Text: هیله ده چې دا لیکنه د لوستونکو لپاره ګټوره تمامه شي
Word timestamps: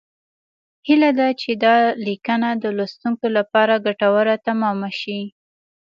هیله 0.87 1.09
ده 1.19 1.27
چې 1.41 1.51
دا 1.63 1.75
لیکنه 2.05 2.49
د 2.63 2.65
لوستونکو 2.77 3.25
لپاره 3.37 3.83
ګټوره 3.85 4.35
تمامه 4.47 4.89
شي 4.99 5.19